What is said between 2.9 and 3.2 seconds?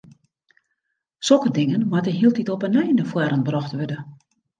nei